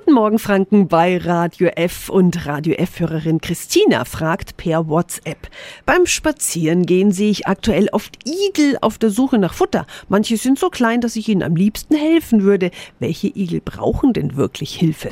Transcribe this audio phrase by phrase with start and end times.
[0.00, 5.50] Guten Morgen Franken bei Radio F und Radio F-Hörerin Christina fragt per WhatsApp.
[5.84, 9.86] Beim Spazierengehen sehe ich aktuell oft Igel auf der Suche nach Futter.
[10.08, 12.70] Manche sind so klein, dass ich ihnen am liebsten helfen würde.
[12.98, 15.10] Welche Igel brauchen denn wirklich Hilfe?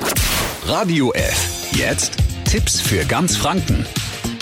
[0.65, 1.71] Radio F.
[1.73, 3.85] Jetzt Tipps für ganz Franken.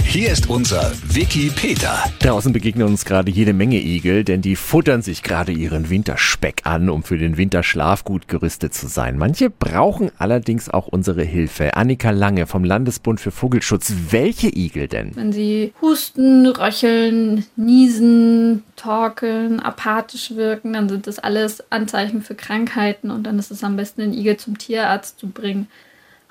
[0.10, 2.02] Hier ist unser Wiki Peter.
[2.20, 6.90] Draußen begegnen uns gerade jede Menge Igel, denn die futtern sich gerade ihren Winterspeck an,
[6.90, 9.18] um für den Winterschlaf gut gerüstet zu sein.
[9.18, 11.76] Manche brauchen allerdings auch unsere Hilfe.
[11.76, 13.94] Annika Lange vom Landesbund für Vogelschutz.
[14.09, 15.14] Welche Igel denn?
[15.14, 23.12] Wenn sie husten, röcheln, niesen, torkeln, apathisch wirken, dann sind das alles Anzeichen für Krankheiten
[23.12, 25.67] und dann ist es am besten, den Igel zum Tierarzt zu bringen.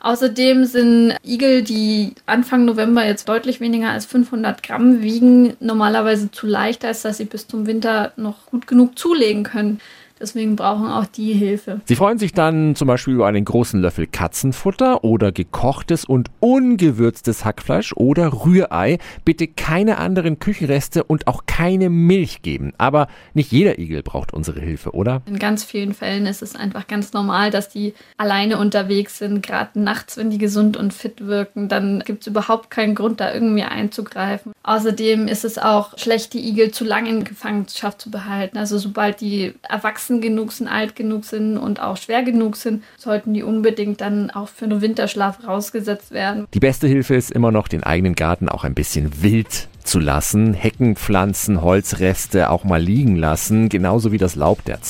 [0.01, 6.47] Außerdem sind Igel, die Anfang November jetzt deutlich weniger als 500 Gramm wiegen, normalerweise zu
[6.47, 9.81] leicht, als dass sie bis zum Winter noch gut genug zulegen können.
[10.19, 11.81] Deswegen brauchen auch die Hilfe.
[11.85, 17.45] Sie freuen sich dann zum Beispiel über einen großen Löffel Katzenfutter oder gekochtes und ungewürztes
[17.45, 18.99] Hackfleisch oder Rührei.
[19.27, 22.73] Bitte keine anderen Küchenreste und auch keine Milch geben.
[22.79, 25.21] Aber nicht jeder Igel braucht unsere Hilfe, oder?
[25.27, 29.43] In ganz vielen Fällen ist es einfach ganz normal, dass die alleine unterwegs sind.
[29.43, 33.35] Gerade nachts, wenn die gesund und fit wirken, dann gibt es überhaupt keinen Grund, da
[33.35, 34.53] irgendwie einzugreifen.
[34.63, 38.57] Außerdem ist es auch schlecht, die Igel zu lange in Gefangenschaft zu behalten.
[38.57, 42.85] Also sobald die erwachsen erwachsen genug sind, alt genug sind und auch schwer genug sind,
[42.97, 46.47] sollten die unbedingt dann auch für einen Winterschlaf rausgesetzt werden.
[46.55, 50.55] Die beste Hilfe ist immer noch, den eigenen Garten auch ein bisschen wild zu lassen,
[50.55, 54.81] Hecken pflanzen, Holzreste auch mal liegen lassen, genauso wie das Laub der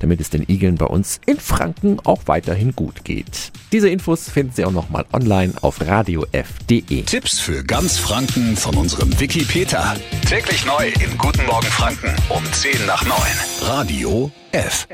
[0.00, 3.52] damit es den Igeln bei uns in Franken auch weiterhin gut geht.
[3.72, 7.02] Diese Infos finden Sie auch nochmal online auf radiof.de.
[7.02, 9.96] Tipps für ganz Franken von unserem Wiki Peter.
[10.28, 13.16] Täglich neu in Guten Morgen Franken um 10 nach 9.
[13.62, 14.86] Radio F.